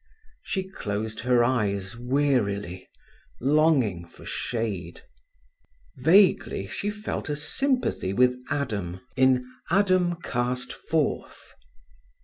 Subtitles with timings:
[0.41, 2.87] She closed her eyes wearily,
[3.39, 5.01] longing for shade.
[5.95, 11.53] Vaguely she felt a sympathy with Adam in "Adam Cast Forth".